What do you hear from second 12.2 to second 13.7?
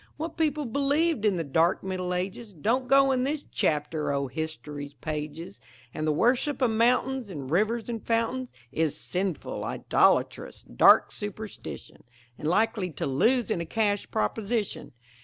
And likely to lose in a